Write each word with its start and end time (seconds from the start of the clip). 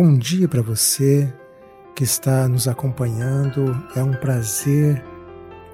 Bom 0.00 0.16
dia 0.16 0.46
para 0.46 0.62
você 0.62 1.28
que 1.92 2.04
está 2.04 2.46
nos 2.46 2.68
acompanhando. 2.68 3.84
É 3.96 4.00
um 4.00 4.12
prazer 4.12 5.04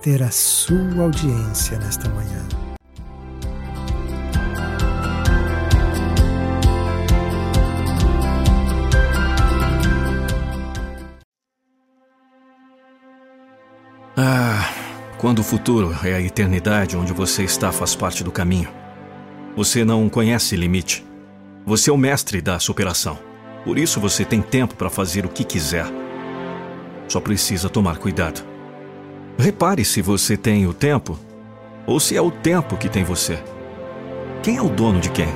ter 0.00 0.22
a 0.22 0.30
sua 0.30 1.02
audiência 1.02 1.78
nesta 1.78 2.08
manhã. 2.08 2.42
Ah, 14.16 14.72
quando 15.18 15.40
o 15.40 15.44
futuro 15.44 15.94
é 16.02 16.14
a 16.14 16.20
eternidade 16.22 16.96
onde 16.96 17.12
você 17.12 17.42
está 17.42 17.70
faz 17.70 17.94
parte 17.94 18.24
do 18.24 18.32
caminho. 18.32 18.70
Você 19.54 19.84
não 19.84 20.08
conhece 20.08 20.56
limite. 20.56 21.04
Você 21.66 21.90
é 21.90 21.92
o 21.92 21.98
mestre 21.98 22.40
da 22.40 22.58
superação. 22.58 23.33
Por 23.64 23.78
isso 23.78 23.98
você 23.98 24.24
tem 24.24 24.42
tempo 24.42 24.74
para 24.74 24.90
fazer 24.90 25.24
o 25.24 25.28
que 25.28 25.42
quiser. 25.42 25.86
Só 27.08 27.20
precisa 27.20 27.68
tomar 27.68 27.98
cuidado. 27.98 28.44
Repare 29.38 29.84
se 29.84 30.02
você 30.02 30.36
tem 30.36 30.66
o 30.66 30.74
tempo 30.74 31.18
ou 31.86 31.98
se 31.98 32.16
é 32.16 32.20
o 32.20 32.30
tempo 32.30 32.76
que 32.76 32.88
tem 32.88 33.04
você. 33.04 33.42
Quem 34.42 34.58
é 34.58 34.62
o 34.62 34.68
dono 34.68 35.00
de 35.00 35.10
quem? 35.10 35.28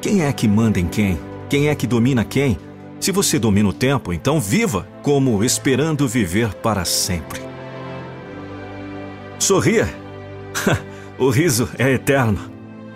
Quem 0.00 0.24
é 0.24 0.32
que 0.32 0.46
manda 0.46 0.78
em 0.78 0.86
quem? 0.86 1.18
Quem 1.48 1.68
é 1.68 1.74
que 1.74 1.86
domina 1.86 2.24
quem? 2.24 2.56
Se 3.00 3.12
você 3.12 3.38
domina 3.38 3.68
o 3.68 3.72
tempo, 3.72 4.12
então 4.12 4.40
viva 4.40 4.88
como 5.02 5.44
esperando 5.44 6.08
viver 6.08 6.54
para 6.54 6.84
sempre. 6.84 7.40
Sorria. 9.38 9.88
o 11.18 11.28
riso 11.28 11.68
é 11.78 11.92
eterno. 11.92 12.38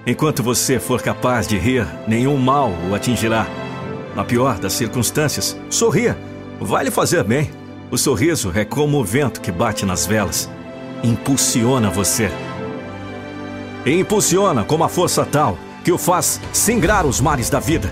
Enquanto 0.07 0.43
você 0.43 0.81
for 0.81 1.03
capaz 1.03 1.47
de 1.47 1.59
rir, 1.59 1.87
nenhum 2.09 2.37
mal 2.39 2.73
o 2.91 2.95
atingirá. 2.95 3.47
Na 4.15 4.25
pior 4.25 4.59
das 4.59 4.73
circunstâncias, 4.73 5.57
sorria. 5.69 6.19
Vai 6.61 6.85
lhe 6.85 6.91
fazer 6.91 7.25
bem. 7.25 7.51
O 7.91 7.99
sorriso 7.99 8.53
é 8.55 8.65
como 8.65 8.99
o 8.99 9.05
vento 9.05 9.41
que 9.41 9.51
bate 9.51 9.87
nas 9.87 10.07
velas. 10.07 10.51
Impulsiona 11.03 11.91
você. 11.91 12.31
E 13.87 13.99
impulsiona 13.99 14.65
com 14.65 14.75
uma 14.75 14.89
força 14.89 15.25
tal 15.25 15.57
que 15.83 15.93
o 15.93 15.99
faz 15.99 16.41
singrar 16.53 17.07
os 17.07 17.21
mares 17.21 17.49
da 17.49 17.61
vida. 17.61 17.91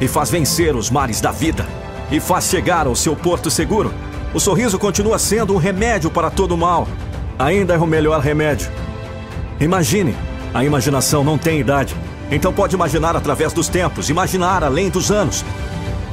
E 0.00 0.08
faz 0.08 0.30
vencer 0.30 0.74
os 0.74 0.90
mares 0.90 1.20
da 1.20 1.30
vida. 1.30 1.66
E 2.10 2.20
faz 2.20 2.44
chegar 2.44 2.86
ao 2.86 2.96
seu 2.96 3.14
porto 3.14 3.50
seguro. 3.50 3.92
O 4.32 4.40
sorriso 4.40 4.78
continua 4.78 5.18
sendo 5.18 5.54
um 5.54 5.58
remédio 5.58 6.10
para 6.10 6.30
todo 6.30 6.56
mal 6.56 6.86
ainda 7.38 7.74
é 7.74 7.78
o 7.78 7.86
melhor 7.86 8.20
remédio. 8.20 8.70
Imagine, 9.60 10.14
a 10.54 10.64
imaginação 10.64 11.22
não 11.24 11.38
tem 11.38 11.60
idade. 11.60 11.94
Então 12.30 12.52
pode 12.52 12.74
imaginar 12.74 13.16
através 13.16 13.52
dos 13.52 13.68
tempos, 13.68 14.10
imaginar 14.10 14.64
além 14.64 14.90
dos 14.90 15.10
anos. 15.10 15.44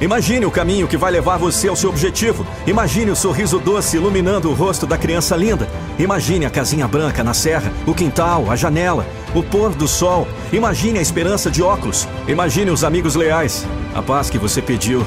Imagine 0.01 0.45
o 0.45 0.51
caminho 0.51 0.87
que 0.87 0.97
vai 0.97 1.11
levar 1.11 1.37
você 1.37 1.67
ao 1.67 1.75
seu 1.75 1.89
objetivo. 1.89 2.45
Imagine 2.67 3.11
o 3.11 3.15
sorriso 3.15 3.57
doce 3.57 3.95
iluminando 3.95 4.49
o 4.49 4.53
rosto 4.53 4.85
da 4.85 4.97
criança 4.97 5.35
linda. 5.35 5.69
Imagine 5.97 6.45
a 6.45 6.49
casinha 6.49 6.87
branca 6.87 7.23
na 7.23 7.33
serra, 7.33 7.71
o 7.87 7.93
quintal, 7.93 8.51
a 8.51 8.55
janela, 8.55 9.05
o 9.33 9.41
pôr 9.41 9.73
do 9.73 9.87
sol. 9.87 10.27
Imagine 10.51 10.99
a 10.99 11.01
esperança 11.01 11.49
de 11.49 11.63
óculos. 11.63 12.07
Imagine 12.27 12.71
os 12.71 12.83
amigos 12.83 13.15
leais, 13.15 13.65
a 13.95 14.01
paz 14.01 14.29
que 14.29 14.37
você 14.37 14.61
pediu 14.61 15.05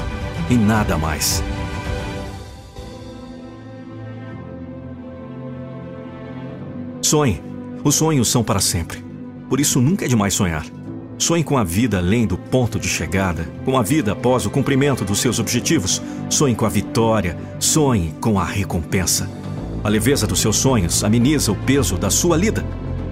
e 0.49 0.55
nada 0.55 0.97
mais. 0.97 1.43
Sonhe. 7.01 7.43
Os 7.83 7.95
sonhos 7.95 8.29
são 8.29 8.43
para 8.43 8.59
sempre. 8.59 9.05
Por 9.47 9.59
isso 9.59 9.79
nunca 9.79 10.05
é 10.05 10.07
demais 10.07 10.33
sonhar. 10.33 10.65
Sonhe 11.17 11.43
com 11.43 11.57
a 11.57 11.63
vida 11.63 11.97
além 11.97 12.27
do 12.27 12.37
ponto 12.37 12.79
de 12.79 12.87
chegada, 12.87 13.49
com 13.65 13.77
a 13.77 13.81
vida 13.81 14.11
após 14.11 14.45
o 14.45 14.51
cumprimento 14.51 15.03
dos 15.03 15.19
seus 15.19 15.39
objetivos. 15.39 16.01
Sonhe 16.29 16.55
com 16.55 16.65
a 16.65 16.69
vitória, 16.69 17.35
sonhe 17.59 18.13
com 18.21 18.39
a 18.39 18.45
recompensa. 18.45 19.27
A 19.83 19.89
leveza 19.89 20.27
dos 20.27 20.39
seus 20.39 20.57
sonhos 20.57 21.03
ameniza 21.03 21.51
o 21.51 21.55
peso 21.55 21.97
da 21.97 22.11
sua 22.11 22.37
lida. 22.37 22.63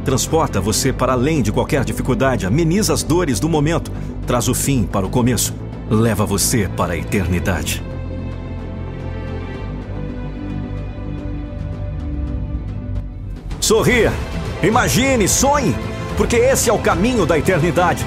Transporta 0.03 0.61
você 0.61 0.93
para 0.93 1.13
além 1.13 1.41
de 1.41 1.51
qualquer 1.51 1.83
dificuldade, 1.83 2.45
ameniza 2.45 2.93
as 2.93 3.01
dores 3.01 3.39
do 3.39 3.49
momento, 3.49 3.91
traz 4.27 4.47
o 4.47 4.53
fim 4.53 4.83
para 4.83 5.05
o 5.05 5.09
começo, 5.09 5.51
leva 5.89 6.27
você 6.27 6.69
para 6.69 6.93
a 6.93 6.97
eternidade. 6.97 7.83
Sorria, 13.59 14.13
imagine, 14.61 15.27
sonhe, 15.27 15.75
porque 16.17 16.37
esse 16.37 16.69
é 16.69 16.73
o 16.73 16.79
caminho 16.79 17.25
da 17.25 17.37
eternidade. 17.37 18.05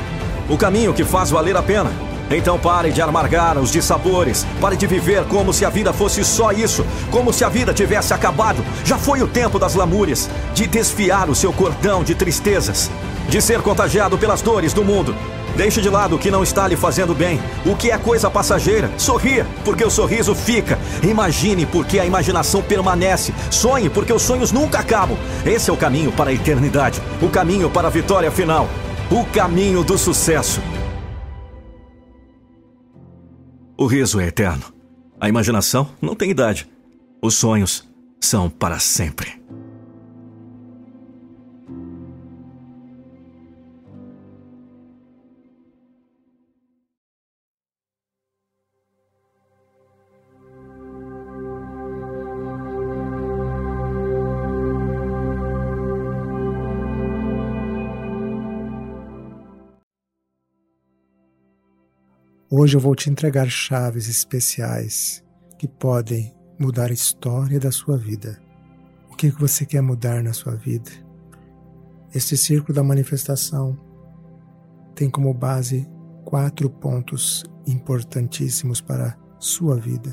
O 0.49 0.57
caminho 0.57 0.95
que 0.95 1.05
faz 1.05 1.31
valer 1.31 1.57
a 1.57 1.63
pena. 1.63 2.08
Então 2.31 2.59
pare 2.59 2.93
de 2.93 3.01
amargar 3.01 3.57
os 3.59 3.73
dissabores. 3.73 4.47
Pare 4.61 4.77
de 4.77 4.87
viver 4.87 5.25
como 5.25 5.53
se 5.53 5.65
a 5.65 5.71
vida 5.71 5.93
fosse 5.93 6.25
só 6.25 6.53
isso. 6.53 6.85
Como 7.11 7.33
se 7.33 7.45
a 7.45 7.49
vida 7.49 7.73
tivesse 7.73 8.13
acabado. 8.13 8.65
Já 8.85 8.99
foi 8.99 9.23
o 9.23 9.29
tempo 9.29 9.59
das 9.59 9.75
lamúrias. 9.75 10.29
De 10.55 10.67
desfiar 10.67 11.31
o 11.31 11.35
seu 11.35 11.53
cordão 11.53 12.05
de 12.05 12.15
tristezas. 12.15 12.91
De 13.29 13.41
ser 13.41 13.61
contagiado 13.63 14.19
pelas 14.19 14.43
dores 14.43 14.73
do 14.73 14.85
mundo. 14.85 15.15
Deixe 15.57 15.81
de 15.81 15.89
lado 15.89 16.15
o 16.15 16.19
que 16.19 16.31
não 16.31 16.45
está 16.45 16.69
lhe 16.69 16.77
fazendo 16.77 17.13
bem, 17.15 17.41
o 17.67 17.75
que 17.75 17.91
é 17.91 17.99
coisa 17.99 18.31
passageira. 18.31 18.91
Sorria, 18.97 19.45
porque 19.65 19.83
o 19.83 19.91
sorriso 19.91 20.33
fica. 20.33 20.79
Imagine, 21.03 21.67
porque 21.67 21.99
a 21.99 22.07
imaginação 22.07 22.63
permanece. 22.63 23.35
Sonhe, 23.51 23.91
porque 23.91 24.13
os 24.13 24.23
sonhos 24.23 24.53
nunca 24.53 24.79
acabam. 24.79 25.19
Esse 25.45 25.69
é 25.69 25.73
o 25.73 25.77
caminho 25.77 26.13
para 26.13 26.31
a 26.31 26.33
eternidade, 26.33 27.03
o 27.21 27.29
caminho 27.29 27.69
para 27.69 27.89
a 27.89 27.91
vitória 27.91 28.31
final, 28.31 28.69
o 29.11 29.25
caminho 29.25 29.83
do 29.83 29.99
sucesso. 29.99 30.61
O 33.81 33.87
riso 33.87 34.19
é 34.19 34.27
eterno. 34.27 34.65
A 35.21 35.29
imaginação 35.29 35.89
não 36.03 36.17
tem 36.17 36.33
idade. 36.33 36.69
Os 37.23 37.37
sonhos 37.37 37.89
são 38.21 38.51
para 38.51 38.81
sempre. 38.81 39.38
Hoje 62.61 62.77
eu 62.77 62.81
vou 62.81 62.93
te 62.97 63.09
entregar 63.09 63.49
chaves 63.49 64.09
especiais 64.09 65.25
que 65.57 65.69
podem 65.69 66.35
mudar 66.59 66.91
a 66.91 66.93
história 66.93 67.61
da 67.61 67.71
sua 67.71 67.97
vida. 67.97 68.43
O 69.09 69.15
que 69.15 69.31
você 69.31 69.65
quer 69.65 69.81
mudar 69.81 70.25
na 70.25 70.33
sua 70.33 70.57
vida? 70.57 70.91
Este 72.13 72.37
círculo 72.37 72.75
da 72.75 72.83
manifestação 72.83 73.79
tem 74.93 75.09
como 75.09 75.33
base 75.33 75.89
quatro 76.25 76.69
pontos 76.69 77.45
importantíssimos 77.65 78.81
para 78.81 79.17
sua 79.39 79.77
vida, 79.77 80.13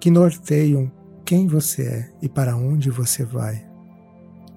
que 0.00 0.10
norteiam 0.10 0.90
quem 1.22 1.46
você 1.46 1.82
é 1.82 2.12
e 2.22 2.30
para 2.30 2.56
onde 2.56 2.88
você 2.88 3.26
vai. 3.26 3.62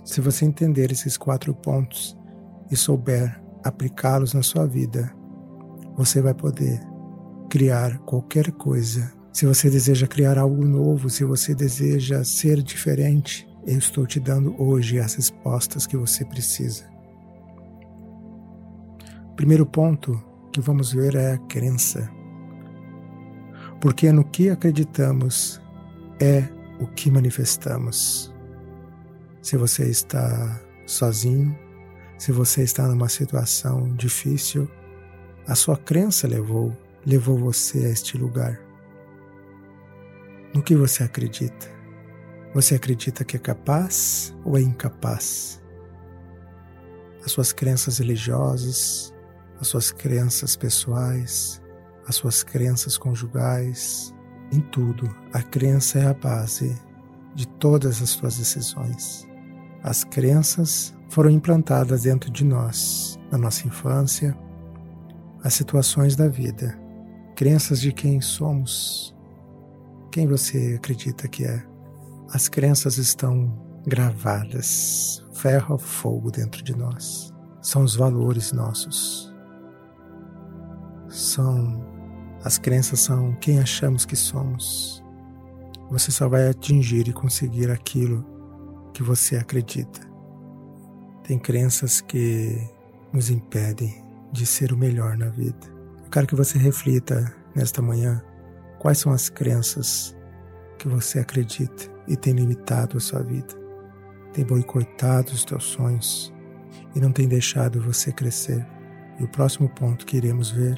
Se 0.06 0.22
você 0.22 0.46
entender 0.46 0.94
esses 0.94 1.18
quatro 1.18 1.54
pontos 1.54 2.18
e 2.72 2.78
souber 2.78 3.38
aplicá-los 3.66 4.34
na 4.34 4.42
sua 4.42 4.66
vida, 4.66 5.14
você 5.96 6.22
vai 6.22 6.34
poder 6.34 6.80
criar 7.50 8.00
qualquer 8.00 8.52
coisa. 8.52 9.14
Se 9.32 9.46
você 9.46 9.70
deseja 9.70 10.08
criar 10.08 10.38
algo 10.38 10.66
novo, 10.66 11.10
se 11.10 11.24
você 11.24 11.54
deseja 11.54 12.24
ser 12.24 12.62
diferente, 12.62 13.48
eu 13.66 13.78
estou 13.78 14.06
te 14.06 14.20
dando 14.20 14.56
hoje 14.62 15.00
as 15.00 15.16
respostas 15.16 15.88
que 15.88 15.98
você 15.98 16.24
precisa. 16.26 16.86
Primeiro 19.36 19.66
ponto 19.66 20.22
que 20.54 20.62
vamos 20.62 20.94
ver 20.94 21.16
é 21.16 21.34
a 21.34 21.38
crença. 21.38 22.10
Porque 23.82 24.12
no 24.12 24.24
que 24.24 24.50
acreditamos 24.50 25.62
é 26.20 26.48
o 26.80 26.88
que 26.88 27.12
manifestamos. 27.12 28.34
Se 29.42 29.58
você 29.58 29.90
está 29.90 30.62
sozinho, 30.86 31.58
se 32.18 32.32
você 32.32 32.64
está 32.64 32.88
numa 32.88 33.10
situação 33.10 33.94
difícil, 33.96 34.70
a 35.48 35.54
sua 35.54 35.78
crença 35.78 36.28
levou, 36.28 36.76
levou 37.06 37.38
você 37.38 37.86
a 37.86 37.90
este 37.90 38.18
lugar. 38.18 38.60
No 40.54 40.64
que 40.64 40.76
você 40.76 41.04
acredita? 41.04 41.68
Você 42.54 42.74
acredita 42.76 43.24
que 43.24 43.36
é 43.36 43.40
capaz 43.40 44.34
ou 44.44 44.58
é 44.58 44.62
incapaz? 44.62 45.62
As 47.24 47.32
suas 47.32 47.52
crenças 47.54 48.00
religiosas, 48.00 49.14
as 49.60 49.68
suas 49.68 49.92
crenças 49.92 50.56
pessoais, 50.56 51.62
as 52.08 52.16
suas 52.16 52.44
crenças 52.44 52.98
conjugais, 52.98 54.16
em 54.52 54.62
tudo, 54.62 55.14
a 55.34 55.42
crença 55.44 56.00
é 56.00 56.08
a 56.08 56.14
base 56.14 56.76
de 57.36 57.48
todas 57.48 58.02
as 58.02 58.10
suas 58.10 58.38
decisões. 58.38 59.28
As 59.84 60.04
crenças 60.04 60.96
foram 61.10 61.30
implantadas 61.30 62.04
dentro 62.04 62.32
de 62.32 62.44
nós, 62.44 63.20
na 63.32 63.38
nossa 63.38 63.68
infância, 63.68 64.36
as 65.46 65.54
situações 65.54 66.16
da 66.16 66.28
vida. 66.28 66.76
crenças 67.36 67.82
de 67.82 67.92
quem 67.92 68.20
somos, 68.22 69.14
quem 70.12 70.26
você 70.26 70.76
acredita 70.78 71.28
que 71.28 71.44
é. 71.44 71.64
As 72.30 72.48
crenças 72.48 72.98
estão 72.98 73.54
gravadas, 73.86 75.24
ferro 75.34 75.76
a 75.76 75.78
fogo 75.78 76.32
dentro 76.32 76.64
de 76.64 76.76
nós. 76.76 77.32
São 77.62 77.84
os 77.84 77.96
valores 77.96 78.54
nossos. 78.54 79.32
São 81.10 81.86
as 82.44 82.58
crenças 82.58 83.02
são 83.02 83.36
quem 83.36 83.60
achamos 83.60 84.06
que 84.06 84.16
somos. 84.16 85.04
Você 85.92 86.10
só 86.10 86.28
vai 86.28 86.48
atingir 86.48 87.08
e 87.08 87.14
conseguir 87.14 87.70
aquilo 87.70 88.26
que 88.94 89.04
você 89.04 89.36
acredita. 89.36 90.00
Tem 91.24 91.38
crenças 91.38 92.02
que 92.02 92.58
nos 93.12 93.30
impedem 93.30 94.05
de 94.36 94.46
ser 94.46 94.72
o 94.72 94.78
melhor 94.78 95.18
na 95.18 95.30
vida. 95.30 95.68
Eu 96.04 96.10
quero 96.12 96.28
que 96.28 96.36
você 96.36 96.58
reflita 96.58 97.34
nesta 97.56 97.82
manhã 97.82 98.22
quais 98.80 99.00
são 99.00 99.12
as 99.12 99.30
crenças 99.30 100.16
que 100.78 100.88
você 100.88 101.20
acredita 101.20 101.92
e 102.08 102.16
tem 102.16 102.34
limitado 102.34 102.98
a 102.98 103.00
sua 103.00 103.24
vida 103.24 103.66
tem 104.36 104.44
boicotado 104.44 105.32
os 105.32 105.46
teus 105.46 105.64
sonhos 105.64 106.34
e 106.94 107.00
não 107.00 107.10
tem 107.10 107.26
deixado 107.26 107.82
você 107.82 108.12
crescer. 108.12 108.68
E 109.18 109.24
o 109.24 109.30
próximo 109.30 109.70
ponto 109.70 110.06
que 110.06 110.18
iremos 110.18 110.52
ver 110.52 110.78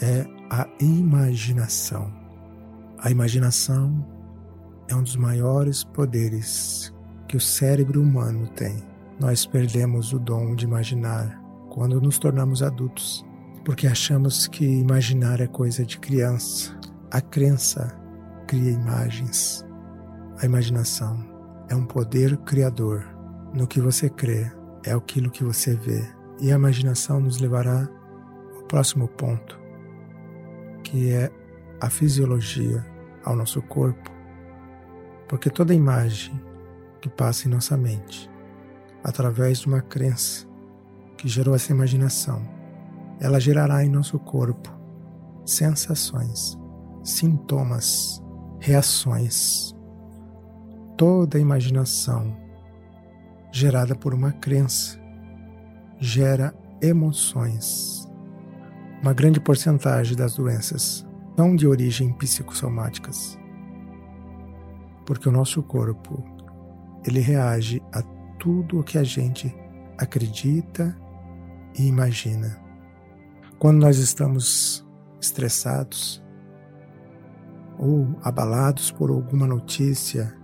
é 0.00 0.24
a 0.48 0.68
imaginação. 0.80 2.12
A 2.96 3.10
imaginação 3.10 4.06
é 4.86 4.94
um 4.94 5.02
dos 5.02 5.16
maiores 5.16 5.82
poderes 5.82 6.94
que 7.26 7.36
o 7.36 7.40
cérebro 7.40 8.00
humano 8.00 8.46
tem. 8.50 8.76
Nós 9.18 9.44
perdemos 9.44 10.12
o 10.12 10.18
dom 10.20 10.54
de 10.54 10.64
imaginar 10.64 11.37
quando 11.78 12.00
nos 12.00 12.18
tornamos 12.18 12.60
adultos, 12.60 13.24
porque 13.64 13.86
achamos 13.86 14.48
que 14.48 14.64
imaginar 14.64 15.40
é 15.40 15.46
coisa 15.46 15.86
de 15.86 15.96
criança. 15.96 16.76
A 17.08 17.20
crença 17.20 17.96
cria 18.48 18.72
imagens. 18.72 19.64
A 20.42 20.44
imaginação 20.44 21.24
é 21.68 21.76
um 21.76 21.86
poder 21.86 22.36
criador. 22.38 23.06
No 23.54 23.64
que 23.64 23.80
você 23.80 24.10
crê 24.10 24.50
é 24.84 24.90
aquilo 24.92 25.30
que 25.30 25.44
você 25.44 25.76
vê. 25.76 26.04
E 26.40 26.50
a 26.50 26.56
imaginação 26.56 27.20
nos 27.20 27.38
levará 27.38 27.88
ao 28.56 28.62
próximo 28.64 29.06
ponto, 29.06 29.56
que 30.82 31.12
é 31.12 31.30
a 31.80 31.88
fisiologia 31.88 32.84
ao 33.22 33.36
nosso 33.36 33.62
corpo. 33.62 34.10
Porque 35.28 35.48
toda 35.48 35.72
imagem 35.72 36.42
que 37.00 37.08
passa 37.08 37.46
em 37.46 37.52
nossa 37.52 37.76
mente, 37.76 38.28
através 39.04 39.60
de 39.60 39.68
uma 39.68 39.80
crença 39.80 40.47
que 41.18 41.28
gerou 41.28 41.54
essa 41.54 41.72
imaginação, 41.72 42.40
ela 43.20 43.38
gerará 43.38 43.84
em 43.84 43.90
nosso 43.90 44.18
corpo 44.18 44.72
sensações, 45.44 46.56
sintomas, 47.04 48.22
reações 48.58 49.76
toda 50.98 51.38
imaginação 51.38 52.36
gerada 53.52 53.94
por 53.94 54.12
uma 54.12 54.32
crença 54.32 54.98
gera 56.00 56.52
emoções. 56.82 58.06
Uma 59.00 59.14
grande 59.14 59.40
porcentagem 59.40 60.16
das 60.16 60.34
doenças 60.34 61.06
são 61.36 61.54
de 61.54 61.68
origem 61.68 62.12
psicossomáticas, 62.14 63.38
porque 65.06 65.28
o 65.28 65.32
nosso 65.32 65.62
corpo 65.62 66.24
ele 67.06 67.20
reage 67.20 67.80
a 67.92 68.02
tudo 68.40 68.80
o 68.80 68.84
que 68.84 68.98
a 68.98 69.04
gente 69.04 69.54
acredita 69.96 70.96
e 71.78 71.86
imagina. 71.86 72.58
Quando 73.58 73.80
nós 73.80 73.98
estamos 73.98 74.86
estressados 75.20 76.22
ou 77.78 78.08
abalados 78.22 78.90
por 78.90 79.10
alguma 79.10 79.46
notícia 79.46 80.36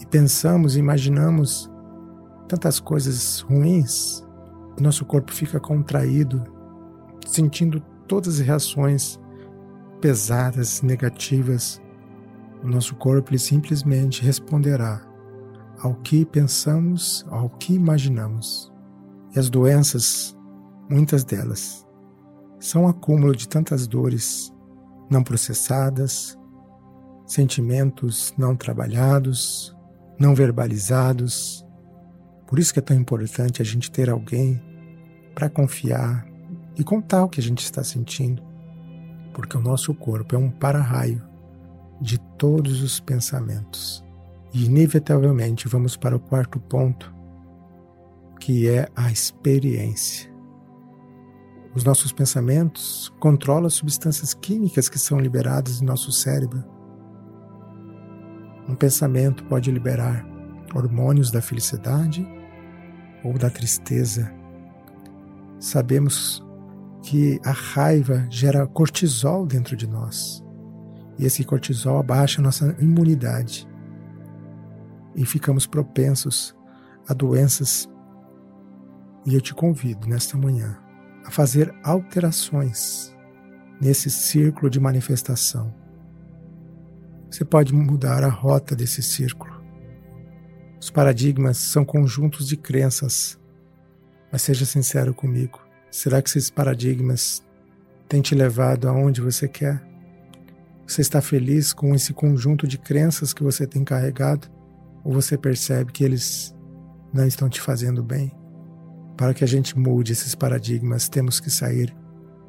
e 0.00 0.06
pensamos, 0.06 0.76
imaginamos 0.76 1.70
tantas 2.48 2.80
coisas 2.80 3.40
ruins, 3.40 4.24
nosso 4.80 5.04
corpo 5.04 5.32
fica 5.32 5.58
contraído, 5.58 6.44
sentindo 7.26 7.80
todas 8.06 8.40
as 8.40 8.46
reações 8.46 9.18
pesadas, 10.00 10.82
negativas. 10.82 11.80
O 12.62 12.68
nosso 12.68 12.94
corpo 12.94 13.36
simplesmente 13.38 14.22
responderá 14.24 15.00
ao 15.80 15.94
que 15.94 16.24
pensamos, 16.24 17.26
ao 17.28 17.50
que 17.50 17.74
imaginamos. 17.74 18.72
E 19.34 19.38
as 19.38 19.50
doenças, 19.50 20.37
muitas 20.88 21.24
delas, 21.24 21.86
são 22.58 22.88
acúmulo 22.88 23.34
de 23.36 23.48
tantas 23.48 23.86
dores 23.86 24.52
não 25.10 25.22
processadas, 25.22 26.36
sentimentos 27.26 28.34
não 28.36 28.56
trabalhados, 28.56 29.76
não 30.18 30.34
verbalizados. 30.34 31.64
Por 32.46 32.58
isso 32.58 32.72
que 32.72 32.78
é 32.78 32.82
tão 32.82 32.96
importante 32.96 33.62
a 33.62 33.64
gente 33.64 33.90
ter 33.90 34.10
alguém 34.10 34.60
para 35.34 35.48
confiar 35.48 36.26
e 36.76 36.82
contar 36.82 37.24
o 37.24 37.28
que 37.28 37.40
a 37.40 37.42
gente 37.42 37.62
está 37.62 37.84
sentindo, 37.84 38.42
porque 39.32 39.56
o 39.56 39.60
nosso 39.60 39.94
corpo 39.94 40.34
é 40.34 40.38
um 40.38 40.50
para-raio 40.50 41.22
de 42.00 42.18
todos 42.36 42.82
os 42.82 43.00
pensamentos. 43.00 44.04
E 44.52 44.64
inevitavelmente 44.64 45.68
vamos 45.68 45.96
para 45.96 46.16
o 46.16 46.20
quarto 46.20 46.58
ponto, 46.58 47.14
que 48.40 48.68
é 48.68 48.88
a 48.96 49.10
experiência. 49.10 50.37
Os 51.74 51.84
nossos 51.84 52.12
pensamentos 52.12 53.12
controlam 53.20 53.66
as 53.66 53.74
substâncias 53.74 54.34
químicas 54.34 54.88
que 54.88 54.98
são 54.98 55.18
liberadas 55.18 55.80
em 55.80 55.84
nosso 55.84 56.10
cérebro 56.10 56.64
um 58.68 58.74
pensamento 58.74 59.44
pode 59.44 59.70
liberar 59.70 60.26
hormônios 60.74 61.30
da 61.30 61.40
felicidade 61.40 62.28
ou 63.24 63.38
da 63.38 63.48
tristeza. 63.48 64.30
Sabemos 65.58 66.44
que 67.02 67.40
a 67.42 67.50
raiva 67.50 68.26
gera 68.28 68.66
cortisol 68.66 69.46
dentro 69.46 69.74
de 69.74 69.86
nós. 69.86 70.44
E 71.18 71.24
esse 71.24 71.44
cortisol 71.44 71.98
abaixa 71.98 72.42
nossa 72.42 72.76
imunidade. 72.78 73.66
E 75.16 75.24
ficamos 75.24 75.66
propensos 75.66 76.54
a 77.08 77.14
doenças. 77.14 77.88
E 79.24 79.34
eu 79.34 79.40
te 79.40 79.54
convido 79.54 80.06
nesta 80.06 80.36
manhã 80.36 80.78
a 81.28 81.30
fazer 81.30 81.72
alterações 81.84 83.14
nesse 83.80 84.10
círculo 84.10 84.68
de 84.68 84.80
manifestação 84.80 85.72
você 87.30 87.44
pode 87.44 87.74
mudar 87.74 88.24
a 88.24 88.28
rota 88.28 88.74
desse 88.74 89.02
círculo. 89.02 89.62
Os 90.80 90.90
paradigmas 90.90 91.58
são 91.58 91.84
conjuntos 91.84 92.48
de 92.48 92.56
crenças. 92.56 93.38
Mas 94.32 94.42
seja 94.42 94.64
sincero 94.64 95.14
comigo. 95.14 95.60
Será 95.90 96.22
que 96.22 96.28
esses 96.30 96.50
paradigmas 96.50 97.42
têm 98.08 98.22
te 98.22 98.34
levado 98.34 98.88
aonde 98.88 99.20
você 99.20 99.46
quer? 99.46 99.86
Você 100.86 101.02
está 101.02 101.20
feliz 101.20 101.72
com 101.72 101.94
esse 101.94 102.14
conjunto 102.14 102.66
de 102.66 102.78
crenças 102.78 103.34
que 103.34 103.42
você 103.42 103.66
tem 103.66 103.84
carregado? 103.84 104.48
Ou 105.04 105.12
você 105.12 105.36
percebe 105.36 105.92
que 105.92 106.04
eles 106.04 106.54
não 107.12 107.26
estão 107.26 107.48
te 107.48 107.60
fazendo 107.60 108.02
bem? 108.02 108.37
Para 109.18 109.34
que 109.34 109.42
a 109.42 109.48
gente 109.48 109.76
mude 109.76 110.12
esses 110.12 110.36
paradigmas, 110.36 111.08
temos 111.08 111.40
que 111.40 111.50
sair 111.50 111.92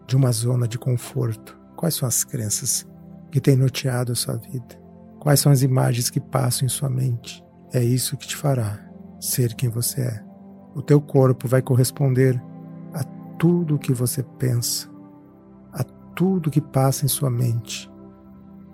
de 0.05 0.15
uma 0.15 0.31
zona 0.31 0.67
de 0.67 0.77
conforto. 0.77 1.59
Quais 1.75 1.95
são 1.95 2.07
as 2.07 2.23
crenças 2.23 2.87
que 3.31 3.41
tem 3.41 3.55
norteado 3.55 4.11
a 4.11 4.15
sua 4.15 4.35
vida? 4.35 4.79
Quais 5.19 5.39
são 5.39 5.51
as 5.51 5.63
imagens 5.63 6.11
que 6.11 6.19
passam 6.19 6.67
em 6.67 6.69
sua 6.69 6.87
mente? 6.87 7.43
É 7.73 7.83
isso 7.83 8.15
que 8.15 8.27
te 8.27 8.35
fará 8.35 8.87
ser 9.19 9.55
quem 9.55 9.67
você 9.67 10.01
é. 10.01 10.23
O 10.75 10.83
teu 10.83 11.01
corpo 11.01 11.47
vai 11.47 11.63
corresponder 11.63 12.39
a 12.93 13.03
tudo 13.39 13.75
o 13.75 13.79
que 13.79 13.91
você 13.91 14.21
pensa, 14.21 14.87
a 15.73 15.83
tudo 16.15 16.51
que 16.51 16.61
passa 16.61 17.03
em 17.03 17.09
sua 17.09 17.31
mente. 17.31 17.91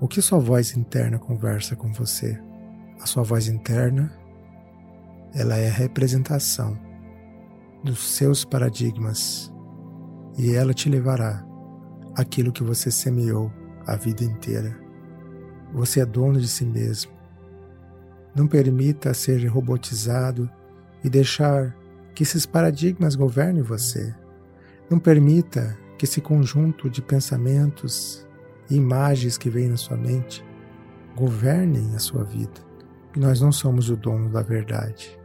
O 0.01 0.07
que 0.09 0.21
sua 0.21 0.39
voz 0.39 0.75
interna 0.75 1.17
conversa 1.17 1.77
com 1.77 1.93
você? 1.93 2.37
A 2.99 3.05
sua 3.05 3.23
voz 3.23 3.47
interna, 3.47 4.11
ela 5.33 5.55
é 5.55 5.69
a 5.69 5.73
representação 5.73 6.84
dos 7.85 7.99
seus 8.15 8.43
paradigmas 8.43 9.53
e 10.35 10.55
ela 10.55 10.73
te 10.73 10.89
levará 10.89 11.45
aquilo 12.15 12.51
que 12.51 12.63
você 12.63 12.89
semeou 12.89 13.53
a 13.85 13.95
vida 13.95 14.23
inteira. 14.23 14.75
Você 15.71 15.99
é 15.99 16.05
dono 16.05 16.39
de 16.41 16.47
si 16.47 16.65
mesmo. 16.65 17.11
Não 18.35 18.47
permita 18.47 19.13
ser 19.13 19.45
robotizado 19.45 20.49
e 21.03 21.09
deixar 21.11 21.77
que 22.15 22.23
esses 22.23 22.43
paradigmas 22.43 23.13
governem 23.15 23.61
você. 23.61 24.15
Não 24.89 24.97
permita 24.97 25.77
que 25.95 26.05
esse 26.05 26.19
conjunto 26.19 26.89
de 26.89 27.03
pensamentos 27.03 28.27
e 28.67 28.75
imagens 28.75 29.37
que 29.37 29.49
vem 29.49 29.69
na 29.69 29.77
sua 29.77 29.95
mente 29.95 30.43
governem 31.15 31.95
a 31.95 31.99
sua 31.99 32.23
vida. 32.23 32.65
Nós 33.15 33.39
não 33.41 33.51
somos 33.51 33.91
o 33.91 33.95
dono 33.95 34.29
da 34.29 34.41
verdade. 34.41 35.19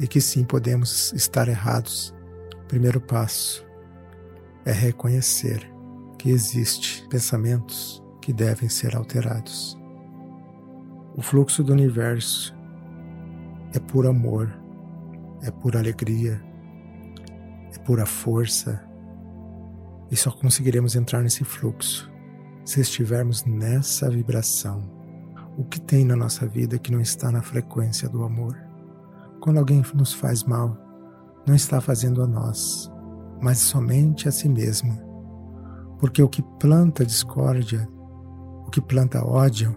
E 0.00 0.06
que 0.08 0.20
sim 0.20 0.44
podemos 0.44 1.12
estar 1.12 1.48
errados. 1.48 2.14
O 2.64 2.66
primeiro 2.66 3.00
passo 3.00 3.64
é 4.64 4.72
reconhecer 4.72 5.70
que 6.18 6.30
existe 6.30 7.06
pensamentos 7.08 8.02
que 8.20 8.32
devem 8.32 8.68
ser 8.68 8.96
alterados. 8.96 9.78
O 11.16 11.22
fluxo 11.22 11.62
do 11.62 11.72
universo 11.72 12.56
é 13.74 13.78
por 13.78 14.06
amor, 14.06 14.50
é 15.42 15.50
por 15.50 15.76
alegria, 15.76 16.42
é 17.72 17.78
pura 17.80 18.06
força. 18.06 18.82
E 20.10 20.16
só 20.16 20.30
conseguiremos 20.30 20.96
entrar 20.96 21.22
nesse 21.22 21.44
fluxo 21.44 22.10
se 22.64 22.80
estivermos 22.80 23.44
nessa 23.44 24.10
vibração. 24.10 24.90
O 25.56 25.64
que 25.64 25.80
tem 25.80 26.04
na 26.04 26.16
nossa 26.16 26.46
vida 26.46 26.78
que 26.78 26.90
não 26.90 27.00
está 27.00 27.30
na 27.30 27.42
frequência 27.42 28.08
do 28.08 28.24
amor? 28.24 28.63
Quando 29.44 29.58
alguém 29.58 29.84
nos 29.94 30.14
faz 30.14 30.42
mal, 30.42 30.74
não 31.46 31.54
está 31.54 31.78
fazendo 31.78 32.22
a 32.22 32.26
nós, 32.26 32.90
mas 33.42 33.58
somente 33.58 34.26
a 34.26 34.32
si 34.32 34.48
mesmo. 34.48 34.98
Porque 36.00 36.22
o 36.22 36.28
que 36.30 36.40
planta 36.58 37.04
discórdia, 37.04 37.86
o 38.66 38.70
que 38.70 38.80
planta 38.80 39.22
ódio, 39.22 39.76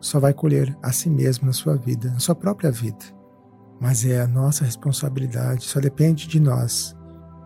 só 0.00 0.18
vai 0.18 0.32
colher 0.32 0.74
a 0.82 0.92
si 0.92 1.10
mesmo 1.10 1.44
na 1.44 1.52
sua 1.52 1.76
vida, 1.76 2.10
na 2.10 2.18
sua 2.18 2.34
própria 2.34 2.70
vida. 2.70 3.04
Mas 3.78 4.02
é 4.06 4.22
a 4.22 4.26
nossa 4.26 4.64
responsabilidade, 4.64 5.64
só 5.64 5.78
depende 5.78 6.26
de 6.26 6.40
nós 6.40 6.96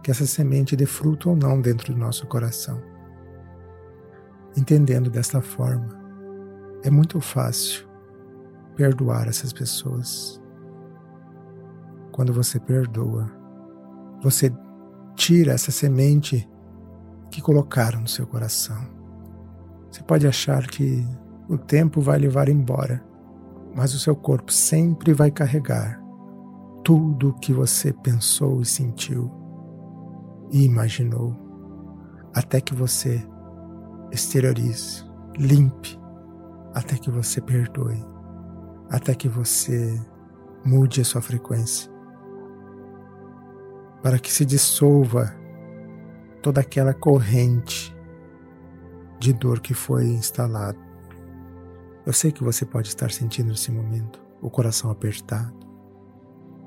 que 0.04 0.12
essa 0.12 0.24
semente 0.24 0.76
dê 0.76 0.86
fruto 0.86 1.30
ou 1.30 1.34
não 1.34 1.60
dentro 1.60 1.92
do 1.92 1.98
nosso 1.98 2.28
coração. 2.28 2.80
Entendendo 4.56 5.10
desta 5.10 5.40
forma, 5.40 5.88
é 6.84 6.90
muito 6.90 7.20
fácil 7.20 7.88
perdoar 8.76 9.26
essas 9.26 9.52
pessoas. 9.52 10.37
Quando 12.18 12.32
você 12.32 12.58
perdoa, 12.58 13.30
você 14.20 14.52
tira 15.14 15.52
essa 15.52 15.70
semente 15.70 16.50
que 17.30 17.40
colocaram 17.40 18.00
no 18.00 18.08
seu 18.08 18.26
coração. 18.26 18.76
Você 19.88 20.02
pode 20.02 20.26
achar 20.26 20.66
que 20.66 21.06
o 21.48 21.56
tempo 21.56 22.00
vai 22.00 22.18
levar 22.18 22.48
embora, 22.48 23.06
mas 23.72 23.94
o 23.94 24.00
seu 24.00 24.16
corpo 24.16 24.52
sempre 24.52 25.12
vai 25.12 25.30
carregar 25.30 26.02
tudo 26.82 27.28
o 27.28 27.34
que 27.34 27.52
você 27.52 27.92
pensou 27.92 28.62
e 28.62 28.66
sentiu 28.66 29.30
e 30.50 30.64
imaginou, 30.64 31.36
até 32.34 32.60
que 32.60 32.74
você 32.74 33.24
exteriorize, 34.10 35.04
limpe, 35.38 35.96
até 36.74 36.96
que 36.96 37.12
você 37.12 37.40
perdoe, 37.40 38.04
até 38.90 39.14
que 39.14 39.28
você 39.28 40.04
mude 40.66 41.00
a 41.00 41.04
sua 41.04 41.22
frequência, 41.22 41.96
para 44.02 44.18
que 44.18 44.32
se 44.32 44.44
dissolva 44.44 45.34
toda 46.42 46.60
aquela 46.60 46.94
corrente 46.94 47.94
de 49.18 49.32
dor 49.32 49.60
que 49.60 49.74
foi 49.74 50.06
instalada. 50.06 50.78
Eu 52.06 52.12
sei 52.12 52.32
que 52.32 52.42
você 52.42 52.64
pode 52.64 52.88
estar 52.88 53.10
sentindo 53.10 53.48
nesse 53.48 53.70
momento 53.70 54.24
o 54.40 54.48
coração 54.48 54.90
apertado, 54.90 55.58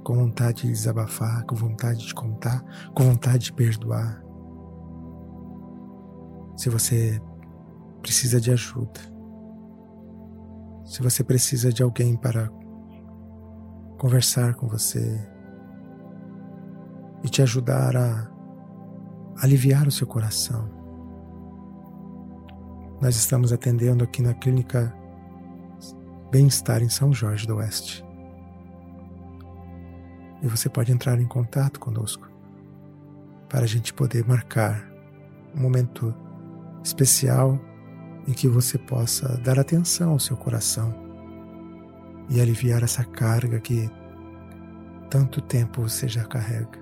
com 0.04 0.14
vontade 0.14 0.64
de 0.64 0.70
desabafar, 0.70 1.46
com 1.46 1.56
vontade 1.56 2.06
de 2.06 2.14
contar, 2.14 2.64
com 2.94 3.04
vontade 3.04 3.46
de 3.46 3.54
perdoar. 3.54 4.22
Se 6.58 6.70
você 6.70 7.20
precisa 8.02 8.40
de 8.40 8.52
ajuda, 8.52 9.00
se 10.86 11.02
você 11.02 11.24
precisa 11.24 11.72
de 11.72 11.82
alguém 11.82 12.18
para 12.18 12.50
conversar 13.98 14.56
com 14.56 14.68
você 14.68 15.31
e 17.24 17.30
te 17.30 17.42
ajudar 17.42 17.96
a 17.96 18.30
aliviar 19.42 19.88
o 19.88 19.92
seu 19.92 20.08
coração, 20.08 20.70
nós 23.02 23.16
estamos 23.16 23.52
atendendo 23.52 24.04
aqui 24.04 24.22
na 24.22 24.34
clínica 24.34 24.94
Bem-Estar 26.32 26.82
em 26.82 26.90
São 26.90 27.12
Jorge 27.12 27.48
do 27.48 27.56
Oeste 27.56 28.06
e 30.42 30.48
você 30.48 30.68
pode 30.68 30.92
entrar 30.92 31.20
em 31.20 31.26
contato 31.26 31.80
conosco 31.80 32.30
para 33.48 33.64
a 33.64 33.68
gente 33.68 33.94
poder 33.94 34.28
marcar 34.28 34.84
um 35.56 35.62
momento 35.62 36.14
especial 36.84 37.60
em 38.28 38.34
que 38.34 38.48
você 38.48 38.78
possa 38.78 39.38
dar 39.38 39.60
atenção 39.60 40.12
ao 40.12 40.20
seu 40.20 40.36
coração 40.36 40.94
e 42.30 42.40
aliviar 42.40 42.82
essa 42.82 43.04
carga 43.04 43.60
que 43.60 43.90
tanto 45.10 45.42
tempo 45.42 45.82
você 45.82 46.08
já 46.08 46.24
carrega. 46.24 46.81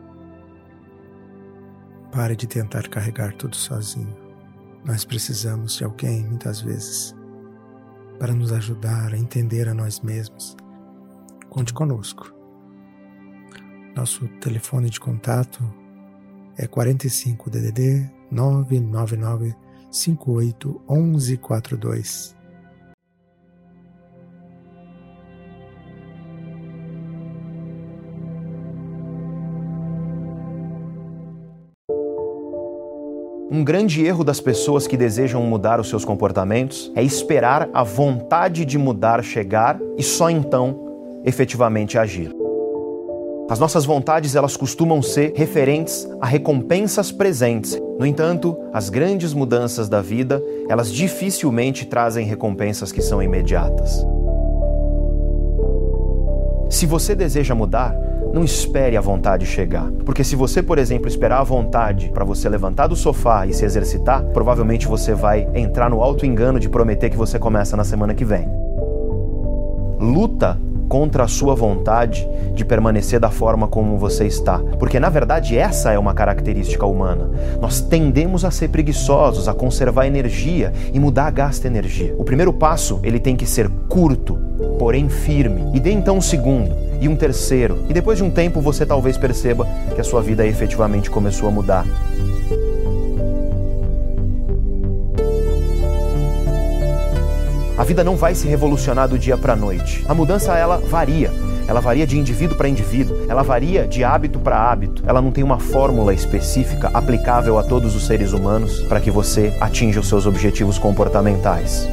Pare 2.11 2.35
de 2.35 2.47
tentar 2.47 2.87
carregar 2.89 3.33
tudo 3.33 3.55
sozinho. 3.55 4.15
Nós 4.83 5.05
precisamos 5.05 5.75
de 5.77 5.83
alguém, 5.83 6.25
muitas 6.25 6.61
vezes, 6.61 7.15
para 8.17 8.33
nos 8.33 8.51
ajudar 8.51 9.13
a 9.13 9.17
entender 9.17 9.67
a 9.67 9.73
nós 9.73 9.99
mesmos. 9.99 10.57
Conte 11.49 11.73
conosco. 11.73 12.33
Nosso 13.95 14.27
telefone 14.39 14.89
de 14.89 14.99
contato 14.99 15.63
é 16.57 16.65
45 16.65 17.49
DDD 17.49 18.09
999 18.31 19.55
58 19.91 20.81
1142. 20.89 22.38
Um 33.51 33.63
grande 33.63 34.05
erro 34.05 34.23
das 34.23 34.39
pessoas 34.39 34.85
que 34.85 34.95
desejam 34.95 35.41
mudar 35.41 35.79
os 35.79 35.89
seus 35.89 36.05
comportamentos 36.05 36.91
é 36.95 37.01
esperar 37.01 37.67
a 37.73 37.81
vontade 37.81 38.63
de 38.63 38.77
mudar 38.77 39.23
chegar 39.23 39.79
e 39.97 40.03
só 40.03 40.29
então 40.29 41.21
efetivamente 41.25 41.97
agir. 41.97 42.31
As 43.49 43.57
nossas 43.57 43.85
vontades, 43.85 44.35
elas 44.35 44.55
costumam 44.55 45.01
ser 45.01 45.33
referentes 45.35 46.07
a 46.21 46.27
recompensas 46.27 47.11
presentes. 47.11 47.75
No 47.97 48.05
entanto, 48.05 48.55
as 48.71 48.91
grandes 48.91 49.33
mudanças 49.33 49.89
da 49.89 49.99
vida, 49.99 50.43
elas 50.69 50.93
dificilmente 50.93 51.87
trazem 51.87 52.27
recompensas 52.27 52.91
que 52.91 53.01
são 53.01 53.23
imediatas. 53.23 54.05
Se 56.69 56.85
você 56.85 57.15
deseja 57.15 57.55
mudar, 57.55 57.97
não 58.33 58.43
espere 58.43 58.95
a 58.95 59.01
vontade 59.01 59.45
chegar. 59.45 59.89
Porque 60.05 60.23
se 60.23 60.35
você, 60.35 60.61
por 60.61 60.77
exemplo, 60.77 61.07
esperar 61.07 61.39
a 61.39 61.43
vontade 61.43 62.09
para 62.09 62.25
você 62.25 62.47
levantar 62.47 62.87
do 62.87 62.95
sofá 62.95 63.45
e 63.45 63.53
se 63.53 63.65
exercitar, 63.65 64.23
provavelmente 64.33 64.87
você 64.87 65.13
vai 65.13 65.47
entrar 65.53 65.89
no 65.89 66.01
alto 66.01 66.25
engano 66.25 66.59
de 66.59 66.69
prometer 66.69 67.09
que 67.09 67.17
você 67.17 67.39
começa 67.39 67.75
na 67.75 67.83
semana 67.83 68.13
que 68.13 68.25
vem. 68.25 68.47
Luta 69.99 70.57
contra 70.89 71.23
a 71.23 71.27
sua 71.27 71.55
vontade 71.55 72.27
de 72.53 72.65
permanecer 72.65 73.19
da 73.19 73.29
forma 73.29 73.67
como 73.67 73.97
você 73.97 74.25
está. 74.25 74.57
Porque 74.79 74.99
na 74.99 75.07
verdade 75.07 75.57
essa 75.57 75.91
é 75.91 75.99
uma 75.99 76.13
característica 76.13 76.85
humana. 76.85 77.29
Nós 77.61 77.79
tendemos 77.79 78.43
a 78.43 78.51
ser 78.51 78.69
preguiçosos, 78.69 79.47
a 79.47 79.53
conservar 79.53 80.07
energia 80.07 80.73
e 80.91 80.99
mudar 80.99 81.27
a 81.27 81.31
gasta 81.31 81.67
energia. 81.67 82.15
O 82.17 82.23
primeiro 82.23 82.51
passo, 82.51 82.99
ele 83.03 83.19
tem 83.19 83.35
que 83.35 83.45
ser 83.45 83.69
curto, 83.87 84.37
porém 84.79 85.07
firme. 85.07 85.71
E 85.73 85.79
dê 85.79 85.91
então 85.91 86.17
um 86.17 86.21
segundo 86.21 86.75
e 86.99 87.07
um 87.07 87.15
terceiro. 87.15 87.77
E 87.87 87.93
depois 87.93 88.17
de 88.17 88.23
um 88.23 88.31
tempo 88.31 88.59
você 88.59 88.85
talvez 88.85 89.17
perceba 89.17 89.67
que 89.93 90.01
a 90.01 90.03
sua 90.03 90.21
vida 90.21 90.45
efetivamente 90.45 91.09
começou 91.09 91.47
a 91.47 91.51
mudar. 91.51 91.85
A 97.79 97.83
vida 97.85 98.03
não 98.03 98.17
vai 98.17 98.35
se 98.35 98.45
revolucionar 98.45 99.07
do 99.07 99.17
dia 99.17 99.37
para 99.37 99.53
a 99.53 99.55
noite. 99.55 100.03
A 100.05 100.13
mudança 100.13 100.53
ela 100.53 100.75
varia. 100.75 101.31
Ela 101.65 101.79
varia 101.79 102.05
de 102.05 102.19
indivíduo 102.19 102.57
para 102.57 102.67
indivíduo, 102.67 103.25
ela 103.29 103.41
varia 103.41 103.87
de 103.87 104.03
hábito 104.03 104.37
para 104.37 104.69
hábito. 104.69 105.01
Ela 105.07 105.21
não 105.21 105.31
tem 105.31 105.45
uma 105.45 105.59
fórmula 105.59 106.13
específica 106.13 106.89
aplicável 106.93 107.57
a 107.57 107.63
todos 107.63 107.95
os 107.95 108.05
seres 108.05 108.33
humanos 108.33 108.81
para 108.81 108.99
que 108.99 109.09
você 109.09 109.55
atinja 109.61 110.01
os 110.01 110.09
seus 110.09 110.25
objetivos 110.25 110.77
comportamentais. 110.77 111.87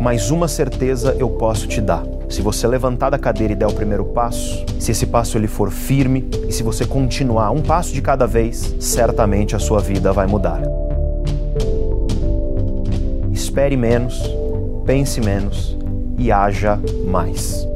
Mas 0.00 0.32
uma 0.32 0.48
certeza 0.48 1.14
eu 1.16 1.30
posso 1.30 1.68
te 1.68 1.80
dar. 1.80 2.11
Se 2.32 2.40
você 2.40 2.66
levantar 2.66 3.10
da 3.10 3.18
cadeira 3.18 3.52
e 3.52 3.56
der 3.56 3.66
o 3.66 3.74
primeiro 3.74 4.06
passo, 4.06 4.64
se 4.80 4.90
esse 4.90 5.04
passo 5.04 5.36
ele 5.36 5.46
for 5.46 5.70
firme 5.70 6.30
e 6.48 6.50
se 6.50 6.62
você 6.62 6.86
continuar 6.86 7.50
um 7.50 7.60
passo 7.60 7.92
de 7.92 8.00
cada 8.00 8.26
vez, 8.26 8.74
certamente 8.80 9.54
a 9.54 9.58
sua 9.58 9.80
vida 9.80 10.14
vai 10.14 10.26
mudar. 10.26 10.62
Espere 13.30 13.76
menos, 13.76 14.18
pense 14.86 15.20
menos 15.20 15.76
e 16.16 16.32
haja 16.32 16.80
mais. 17.06 17.70